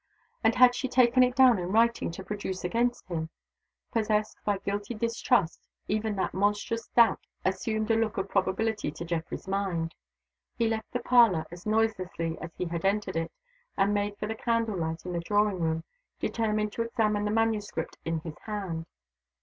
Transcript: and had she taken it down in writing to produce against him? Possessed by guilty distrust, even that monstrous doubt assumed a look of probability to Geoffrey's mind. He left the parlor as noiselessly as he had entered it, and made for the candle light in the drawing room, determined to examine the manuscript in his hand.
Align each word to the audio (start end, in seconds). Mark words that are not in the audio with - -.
and 0.43 0.55
had 0.55 0.73
she 0.73 0.87
taken 0.87 1.21
it 1.21 1.35
down 1.35 1.59
in 1.59 1.71
writing 1.71 2.09
to 2.09 2.23
produce 2.23 2.63
against 2.63 3.07
him? 3.07 3.29
Possessed 3.91 4.35
by 4.43 4.57
guilty 4.57 4.95
distrust, 4.95 5.67
even 5.87 6.15
that 6.15 6.33
monstrous 6.33 6.87
doubt 6.95 7.19
assumed 7.45 7.91
a 7.91 7.95
look 7.95 8.17
of 8.17 8.27
probability 8.27 8.89
to 8.89 9.05
Geoffrey's 9.05 9.47
mind. 9.47 9.93
He 10.57 10.67
left 10.67 10.91
the 10.91 11.01
parlor 11.01 11.45
as 11.51 11.67
noiselessly 11.67 12.39
as 12.41 12.49
he 12.55 12.65
had 12.65 12.83
entered 12.83 13.15
it, 13.15 13.31
and 13.77 13.93
made 13.93 14.17
for 14.17 14.25
the 14.25 14.33
candle 14.33 14.79
light 14.79 15.05
in 15.05 15.13
the 15.13 15.19
drawing 15.19 15.59
room, 15.59 15.83
determined 16.19 16.71
to 16.73 16.81
examine 16.81 17.23
the 17.23 17.29
manuscript 17.29 17.99
in 18.03 18.21
his 18.21 18.39
hand. 18.47 18.87